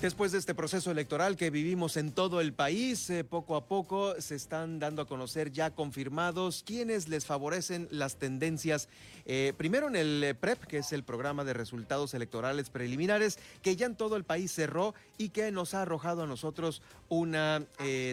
[0.00, 4.14] Después de este proceso electoral que vivimos en todo el país, eh, poco a poco
[4.20, 8.88] se están dando a conocer ya confirmados quienes les favorecen las tendencias.
[9.26, 13.74] Eh, primero en el eh, PREP, que es el programa de resultados electorales preliminares, que
[13.74, 17.64] ya en todo el país cerró y que nos ha arrojado a nosotros una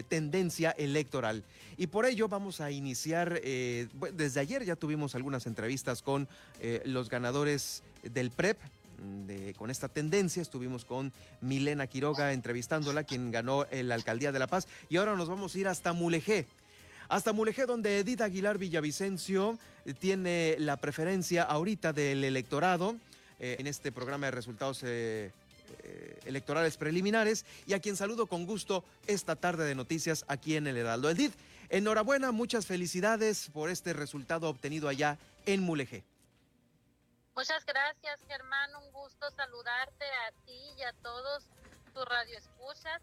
[0.08, 1.44] tendencia electoral.
[1.76, 6.26] Y por ello vamos a iniciar, desde ayer ya tuvimos algunas entrevistas con
[6.84, 8.58] los ganadores del PREP,
[9.56, 10.42] con esta tendencia.
[10.42, 14.68] Estuvimos con Milena Quiroga entrevistándola, quien ganó la alcaldía de La Paz.
[14.88, 16.46] Y ahora nos vamos a ir hasta Mulegé.
[17.08, 19.58] Hasta Mulegé, donde Edith Aguilar Villavicencio
[20.00, 22.96] tiene la preferencia ahorita del electorado
[23.38, 25.30] eh, en este programa de resultados eh,
[25.82, 30.66] eh, electorales preliminares y a quien saludo con gusto esta tarde de noticias aquí en
[30.66, 31.10] el Heraldo.
[31.10, 31.34] Edith,
[31.68, 36.02] enhorabuena, muchas felicidades por este resultado obtenido allá en Mulegé.
[37.36, 38.70] Muchas gracias, Germán.
[38.82, 41.44] Un gusto saludarte a ti y a todos
[41.92, 43.02] tus radioescuchas,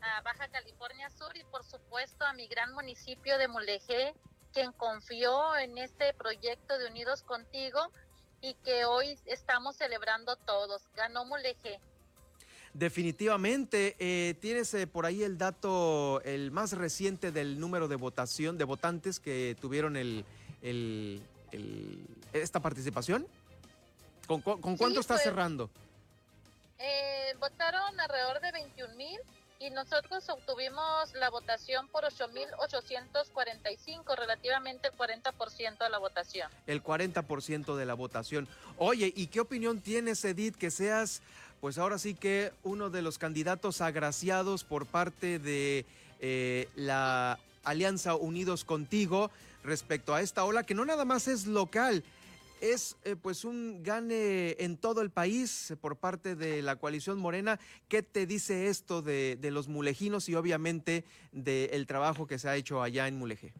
[0.00, 4.14] a Baja California Sur y, por supuesto, a mi gran municipio de Mulegé,
[4.54, 7.92] quien confió en este proyecto de Unidos Contigo
[8.40, 10.82] y que hoy estamos celebrando todos.
[10.96, 11.78] Ganó Mulegé.
[12.72, 18.56] Definitivamente, eh, tienes eh, por ahí el dato, el más reciente del número de votación,
[18.56, 20.24] de votantes que tuvieron el,
[22.32, 23.28] esta participación.
[24.26, 25.68] ¿Con, cuánto está pues, cerrando?
[26.78, 29.20] Eh, votaron alrededor de 21 mil
[29.60, 36.50] y nosotros obtuvimos la votación por 8.845, relativamente el 40% de la votación.
[36.66, 38.48] El 40% de la votación.
[38.78, 41.22] Oye, ¿y qué opinión tienes, Edith, que seas,
[41.60, 45.86] pues ahora sí que uno de los candidatos agraciados por parte de
[46.20, 49.30] eh, la Alianza Unidos Contigo
[49.62, 52.04] respecto a esta ola que no nada más es local,
[52.72, 57.18] es eh, pues un gane en todo el país eh, por parte de la coalición
[57.18, 57.60] morena.
[57.88, 62.82] ¿Qué te dice esto de, los mulejinos y obviamente del trabajo que se ha hecho
[62.82, 63.52] allá en Mulegé?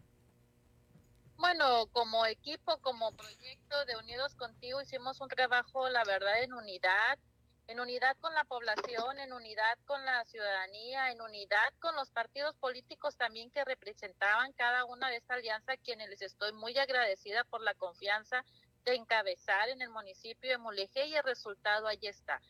[1.37, 7.19] Bueno, como equipo, como proyecto de Unidos Contigo hicimos un trabajo, la verdad, en unidad,
[7.67, 12.55] en unidad con la población, en unidad con la ciudadanía, en unidad con los partidos
[12.55, 17.61] políticos también que representaban cada una de esta alianza, quienes les estoy muy agradecida por
[17.61, 18.43] la confianza
[18.93, 22.41] encabezar en el municipio de Mulegé y el resultado ahí está.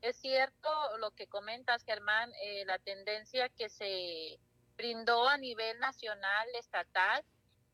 [0.00, 4.38] Es cierto lo que comentas, Germán, eh, la tendencia que se
[4.76, 7.24] brindó a nivel nacional, estatal,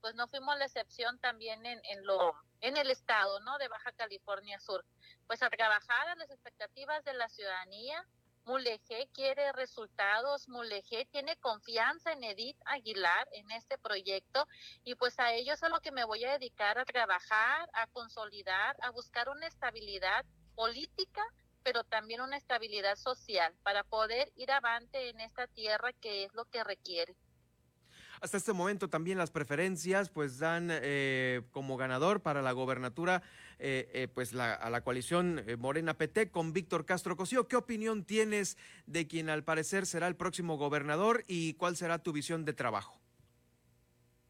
[0.00, 3.56] pues no fuimos la excepción también en, en lo en el estado, ¿no?
[3.58, 4.84] De Baja California Sur.
[5.26, 8.04] Pues a trabajar a las expectativas de la ciudadanía,
[8.48, 14.47] Mulegé quiere resultados, Mulegé tiene confianza en Edith Aguilar, en este proyecto,
[14.84, 17.86] y pues a ello es a lo que me voy a dedicar a trabajar, a
[17.88, 21.22] consolidar, a buscar una estabilidad política,
[21.62, 26.47] pero también una estabilidad social para poder ir avante en esta tierra que es lo
[26.47, 27.15] que requiere.
[28.22, 33.22] Hasta este momento también las preferencias pues dan eh, como ganador para la gobernatura
[33.58, 37.48] eh, eh, pues a la coalición Morena PT con Víctor Castro Cosío.
[37.48, 42.12] ¿Qué opinión tienes de quien al parecer será el próximo gobernador y cuál será tu
[42.12, 43.00] visión de trabajo?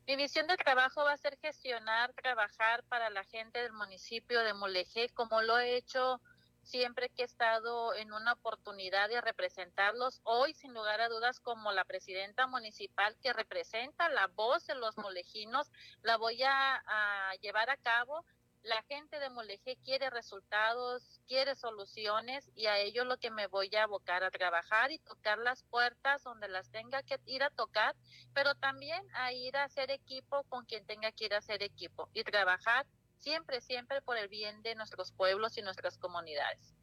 [0.06, 4.54] Mi visión de trabajo va a ser gestionar, trabajar para la gente del municipio de
[4.54, 6.20] Mulegé, como lo he hecho
[6.62, 11.72] siempre que he estado en una oportunidad de representarlos, hoy sin lugar a dudas como
[11.72, 15.70] la presidenta municipal que representa la voz de los molejinos,
[16.02, 16.82] la voy a,
[17.40, 18.24] llevar a cabo.
[18.62, 23.74] La gente de Molejé quiere resultados, quiere soluciones y a ello lo que me voy
[23.76, 27.94] a abocar a trabajar y tocar las puertas donde las tenga que ir a tocar,
[28.34, 32.08] pero también a ir a hacer equipo con quien tenga que ir a hacer equipo
[32.12, 32.86] y trabajar
[33.18, 36.74] siempre, siempre por el bien de nuestros pueblos y nuestras comunidades.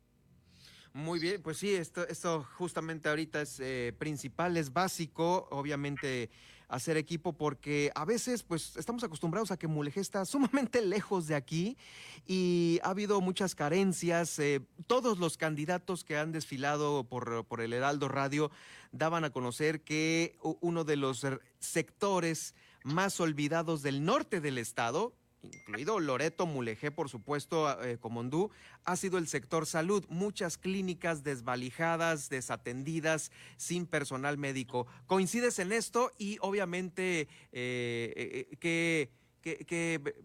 [0.93, 6.29] Muy bien, pues sí, esto, esto justamente ahorita es eh, principal, es básico, obviamente
[6.67, 11.35] hacer equipo porque a veces pues estamos acostumbrados a que Mulegé está sumamente lejos de
[11.35, 11.77] aquí
[12.25, 14.39] y ha habido muchas carencias.
[14.39, 18.51] Eh, todos los candidatos que han desfilado por, por el Heraldo Radio
[18.91, 21.25] daban a conocer que uno de los
[21.59, 25.13] sectores más olvidados del norte del estado
[25.53, 28.51] incluido Loreto, Mulegé, por supuesto, eh, Comondú,
[28.83, 30.05] ha sido el sector salud.
[30.09, 34.87] Muchas clínicas desvalijadas, desatendidas, sin personal médico.
[35.07, 36.11] ¿Coincides en esto?
[36.17, 38.13] Y obviamente, eh,
[38.51, 39.11] eh, ¿qué,
[39.41, 40.15] qué,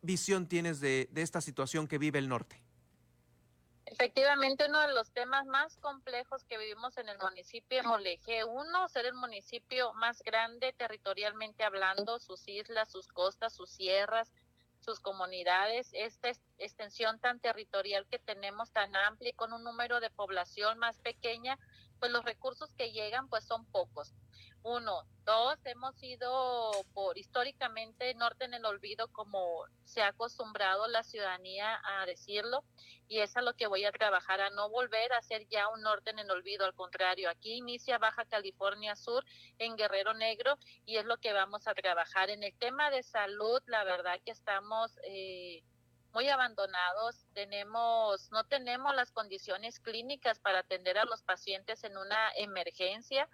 [0.00, 2.62] visión tienes de, de esta situación que vive el norte?
[3.90, 8.86] Efectivamente, uno de los temas más complejos que vivimos en el municipio de Moleje, uno,
[8.88, 14.30] ser el municipio más grande territorialmente hablando, sus islas, sus costas, sus sierras,
[14.88, 20.08] sus comunidades, esta extensión tan territorial que tenemos, tan amplia y con un número de
[20.08, 21.58] población más pequeña,
[22.00, 24.14] pues los recursos que llegan pues son pocos.
[24.62, 31.04] Uno, dos, hemos sido por históricamente norte en el olvido como se ha acostumbrado la
[31.04, 32.64] ciudadanía a decirlo
[33.08, 35.82] y es a lo que voy a trabajar, a no volver a ser ya un
[35.82, 39.24] norte en el olvido, al contrario, aquí inicia Baja California Sur
[39.58, 42.30] en Guerrero Negro y es lo que vamos a trabajar.
[42.30, 44.98] En el tema de salud, la verdad que estamos...
[45.04, 45.62] Eh,
[46.12, 52.32] muy abandonados, tenemos, no tenemos las condiciones clínicas para atender a los pacientes en una
[52.36, 53.28] emergencia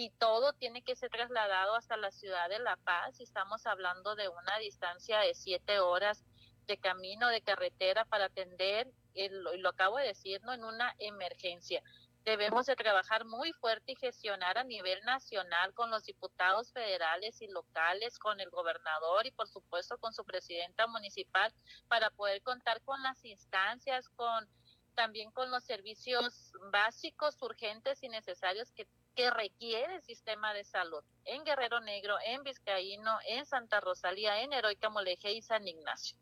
[0.00, 4.30] y todo tiene que ser trasladado hasta la ciudad de La Paz estamos hablando de
[4.30, 6.24] una distancia de siete horas
[6.66, 10.54] de camino, de carretera para atender, el, lo acabo de decir, ¿no?
[10.54, 11.82] en una emergencia.
[12.24, 17.48] Debemos de trabajar muy fuerte y gestionar a nivel nacional con los diputados federales y
[17.48, 21.52] locales, con el gobernador y por supuesto con su presidenta municipal
[21.88, 24.48] para poder contar con las instancias, con
[24.94, 31.02] también con los servicios básicos, urgentes y necesarios que, que requiere el sistema de salud
[31.24, 36.18] en Guerrero Negro, en Vizcaíno, en Santa Rosalía, en Heroica Moleje y San Ignacio.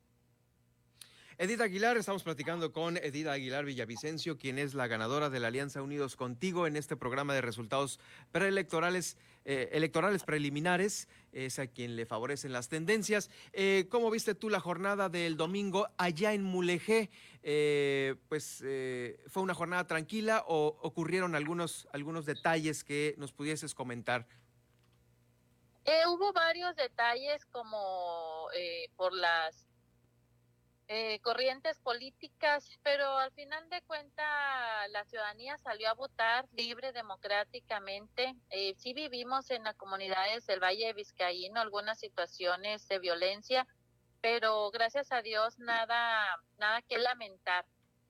[1.40, 5.80] Edith Aguilar, estamos platicando con Edith Aguilar Villavicencio, quien es la ganadora de la Alianza
[5.82, 8.00] Unidos Contigo en este programa de resultados
[8.32, 13.30] preelectorales, eh, electorales preliminares, es a quien le favorecen las tendencias.
[13.52, 17.08] Eh, ¿Cómo viste tú la jornada del domingo allá en Mulegé?
[17.44, 18.64] Eh, pues
[19.28, 24.26] fue una jornada tranquila o ocurrieron algunos, algunos detalles que nos pudieses comentar.
[26.08, 28.48] hubo varios detalles como
[28.96, 29.67] por las
[30.90, 34.26] eh, corrientes políticas, pero al final de cuentas
[34.90, 38.34] la ciudadanía salió a votar libre, democráticamente.
[38.48, 43.66] Eh, sí vivimos en las comunidades del Valle de Vizcaíno algunas situaciones de violencia,
[44.22, 46.26] pero gracias a Dios nada,
[46.56, 47.66] nada que lamentar.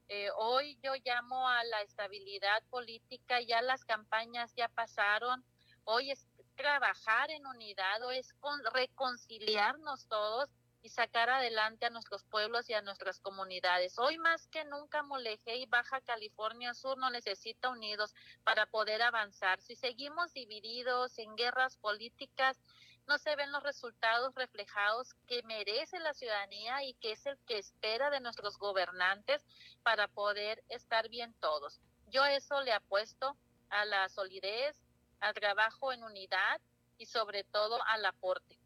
[0.06, 5.44] Eh, hoy yo llamo a la estabilidad política, ya las campañas ya pasaron,
[5.82, 10.48] hoy es trabajar en unidad, hoy es con, reconciliarnos todos
[10.88, 13.98] y sacar adelante a nuestros pueblos y a nuestras comunidades.
[13.98, 19.60] Hoy más que nunca Moleje y Baja California Sur no necesita unidos para poder avanzar.
[19.60, 22.58] Si seguimos divididos en guerras políticas,
[23.06, 27.58] no se ven los resultados reflejados que merece la ciudadanía y que es el que
[27.58, 29.44] espera de nuestros gobernantes
[29.82, 31.82] para poder estar bien todos.
[32.06, 33.36] Yo eso le apuesto
[33.68, 34.74] a la solidez,
[35.20, 36.62] al trabajo en unidad
[36.96, 38.58] y sobre todo al aporte.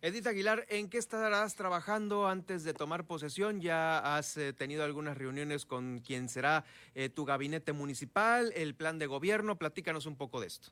[0.00, 3.60] Edith Aguilar, ¿en qué estarás trabajando antes de tomar posesión?
[3.60, 6.64] ¿Ya has eh, tenido algunas reuniones con quien será
[6.94, 9.56] eh, tu gabinete municipal, el plan de gobierno?
[9.56, 10.70] Platícanos un poco de esto.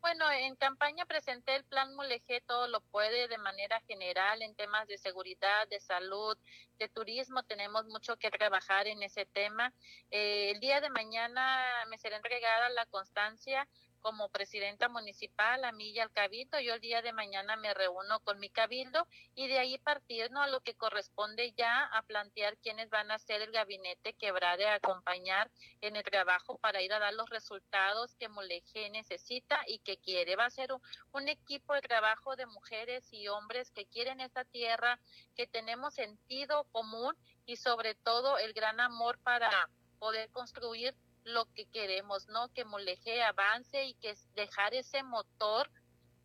[0.00, 4.88] Bueno, en campaña presenté el plan Mulegé, todo lo puede de manera general en temas
[4.88, 6.36] de seguridad, de salud,
[6.78, 7.42] de turismo.
[7.42, 9.72] Tenemos mucho que trabajar en ese tema.
[10.10, 13.68] Eh, el día de mañana me será entregada la constancia
[14.02, 16.60] como presidenta municipal, a mí y al cabildo.
[16.60, 20.48] Yo el día de mañana me reúno con mi cabildo y de ahí partirnos a
[20.48, 24.66] lo que corresponde ya a plantear quiénes van a ser el gabinete que habrá de
[24.66, 25.50] acompañar
[25.80, 30.36] en el trabajo para ir a dar los resultados que Moleje necesita y que quiere.
[30.36, 30.82] Va a ser un,
[31.12, 34.98] un equipo de trabajo de mujeres y hombres que quieren esta tierra,
[35.36, 37.16] que tenemos sentido común
[37.46, 39.50] y sobre todo el gran amor para
[39.98, 42.52] poder construir lo que queremos, ¿no?
[42.52, 45.70] Que Moleje avance y que dejar ese motor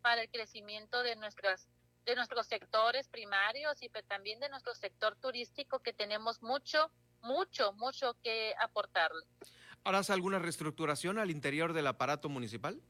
[0.02, 1.68] para el crecimiento de nuestras
[2.04, 6.90] de nuestros sectores primarios y también de nuestro sector turístico que tenemos mucho,
[7.20, 9.22] mucho, mucho que aportarle.
[9.84, 12.80] ¿Harás alguna reestructuración al interior del aparato municipal?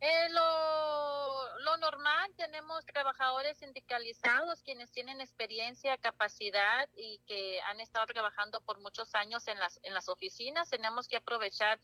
[0.00, 1.21] Eh, lo,
[1.60, 8.80] lo, normal, tenemos trabajadores sindicalizados quienes tienen experiencia, capacidad y que han estado trabajando por
[8.80, 10.70] muchos años en las, en las oficinas.
[10.70, 11.80] Tenemos que aprovechar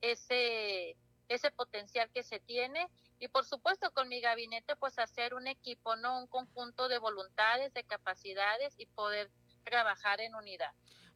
[0.00, 0.96] ese,
[1.28, 5.96] ese potencial que se tiene y por supuesto con mi gabinete pues hacer un equipo,
[5.96, 9.30] no un conjunto de voluntades, de capacidades y poder
[9.64, 10.72] trabajar en unidad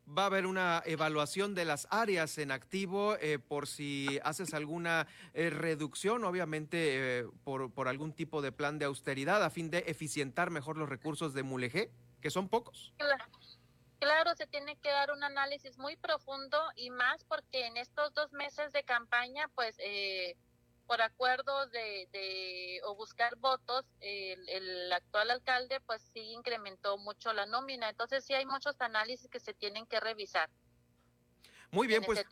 [0.07, 5.07] va a haber una evaluación de las áreas en activo eh, por si haces alguna
[5.35, 9.79] eh, reducción, obviamente eh, por, por, algún tipo de plan de austeridad a fin de
[9.87, 11.91] eficientar mejor los recursos de Mulegé,
[12.21, 12.93] que son pocos.
[12.99, 13.25] Claro.
[14.03, 18.33] Claro, se tiene que dar un análisis muy profundo y más porque en estos dos
[18.33, 20.37] meses de campaña, pues eh,
[20.93, 27.89] por acuerdos de, o buscar votos, el, actual alcalde pues sí incrementó mucho la nómina.
[27.89, 30.51] Entonces sí hay muchos análisis que se tienen que revisar.
[31.71, 32.23] Muy bien, pues,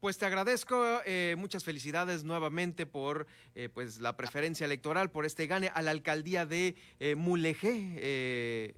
[0.00, 5.46] pues te agradezco, eh, muchas felicidades nuevamente por eh, pues la preferencia electoral, por este
[5.46, 8.74] gane a la alcaldía de eh, Mulegé.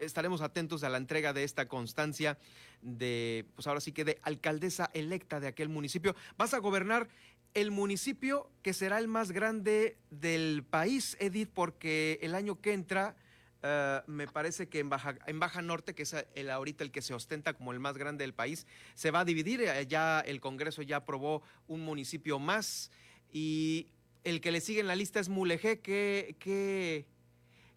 [0.00, 2.38] estaremos atentos a la entrega de esta constancia
[2.80, 6.16] de, pues ahora sí que de alcaldesa electa de aquel municipio.
[6.38, 7.08] Vas a gobernar
[7.56, 13.16] el municipio que será el más grande del país, Edith, porque el año que entra,
[13.62, 17.00] eh, me parece que en Baja, en Baja Norte, que es el, ahorita el que
[17.00, 19.62] se ostenta como el más grande del país, se va a dividir.
[19.62, 22.90] Eh, ya el Congreso ya aprobó un municipio más
[23.32, 23.88] y
[24.22, 25.80] el que le sigue en la lista es Mulegé.
[25.80, 27.06] ¿Qué, qué,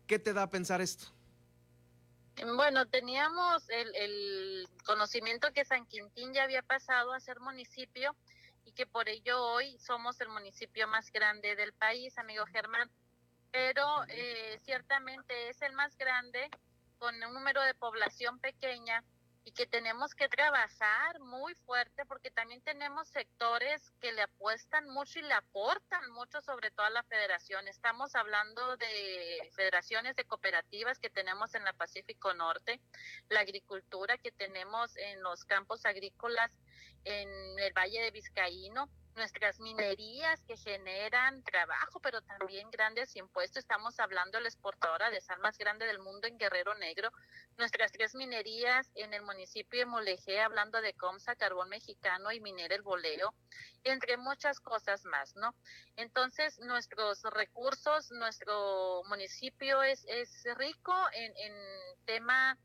[0.08, 1.06] qué te da a pensar esto?
[2.56, 8.16] Bueno, teníamos el, el, conocimiento que San Quintín ya había pasado a ser municipio
[8.70, 12.88] y que por ello hoy somos el municipio más grande del país, amigo Germán.
[13.52, 16.52] Pero eh, ciertamente es el más grande
[17.00, 19.04] con un número de población pequeña
[19.44, 25.18] y que tenemos que trabajar muy fuerte porque también tenemos sectores que le apuestan mucho
[25.18, 27.68] y le aportan mucho, sobre todo a la federación.
[27.68, 32.80] Estamos hablando de federaciones de cooperativas que tenemos en la Pacífico Norte,
[33.30, 36.52] la agricultura que tenemos en los campos agrícolas
[37.06, 38.89] en el Valle de Vizcaíno,
[39.20, 43.58] nuestras minerías que generan trabajo, pero también grandes impuestos.
[43.58, 47.12] Estamos hablando de la exportadora de sal más grande del mundo en Guerrero Negro.
[47.58, 52.75] Nuestras tres minerías en el municipio de Molejé, hablando de Comsa, Carbón Mexicano y Minera
[52.75, 53.34] El Boleo,
[53.84, 55.53] entre muchas cosas más, ¿no?
[55.98, 61.53] Entonces, nuestros recursos, nuestro municipio es, es rico en, en
[62.06, 62.58] tema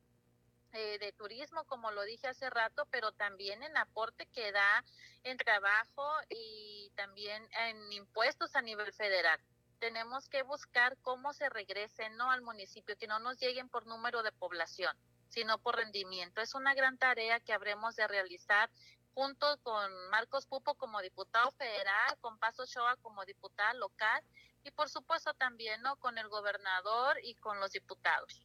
[0.75, 4.85] eh, de turismo, como lo dije hace rato, pero también en aporte que da
[5.23, 9.41] en trabajo y también en impuestos a nivel federal.
[9.79, 14.23] Tenemos que buscar cómo se regrese no al municipio, que no nos lleguen por número
[14.23, 14.97] de población,
[15.29, 16.41] sino por rendimiento.
[16.41, 18.69] Es una gran tarea que habremos de realizar
[19.15, 24.23] junto con Marcos Pupo como diputado federal, con Paso Shoa como diputada local
[24.65, 28.45] y por supuesto también no con el gobernador y con los diputados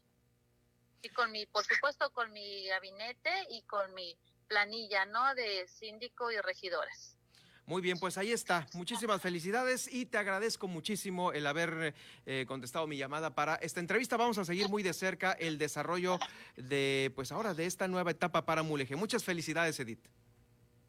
[1.02, 5.34] y con mi, por supuesto, con mi gabinete y con mi planilla, ¿no?
[5.36, 7.16] De síndico y regidores.
[7.70, 8.66] Muy bien, pues ahí está.
[8.74, 11.94] Muchísimas felicidades y te agradezco muchísimo el haber
[12.26, 14.18] eh, contestado mi llamada para esta entrevista.
[14.18, 16.18] Vamos a seguir muy de cerca el desarrollo
[16.56, 18.96] de, pues ahora, de esta nueva etapa para Mulegé.
[18.96, 20.04] Muchas felicidades, Edith.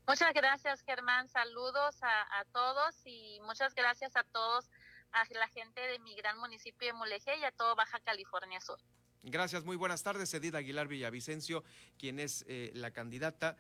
[0.09, 1.29] Muchas gracias, Germán.
[1.29, 4.71] Saludos a, a todos y muchas gracias a todos,
[5.13, 8.81] a la gente de mi gran municipio de Mulegé y a todo Baja California Sur.
[9.23, 10.33] Gracias, muy buenas tardes.
[10.33, 11.63] Edith Aguilar Villavicencio,
[11.99, 13.57] quien es eh, la candidata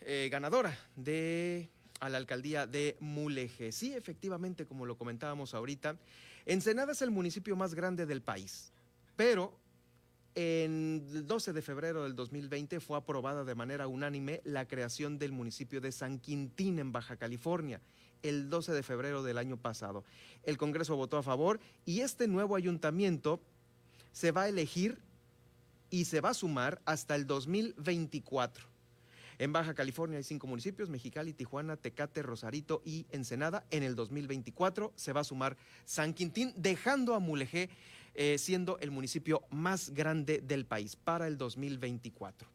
[0.00, 1.68] eh, ganadora de
[2.00, 3.72] a la alcaldía de Mulegé.
[3.72, 5.98] Sí, efectivamente, como lo comentábamos ahorita,
[6.46, 8.72] Ensenada es el municipio más grande del país,
[9.16, 9.58] pero
[10.34, 15.32] en el 12 de febrero del 2020 fue aprobada de manera unánime la creación del
[15.32, 17.80] municipio de San Quintín en Baja California
[18.22, 20.02] el 12 de febrero del año pasado.
[20.42, 23.40] El Congreso votó a favor y este nuevo ayuntamiento
[24.14, 24.96] se va a elegir
[25.90, 28.64] y se va a sumar hasta el 2024.
[29.38, 33.64] En Baja California hay cinco municipios, Mexicali, Tijuana, Tecate, Rosarito y Ensenada.
[33.70, 37.68] En el 2024 se va a sumar San Quintín, dejando a Mulegé
[38.14, 42.48] eh, siendo el municipio más grande del país para el 2024.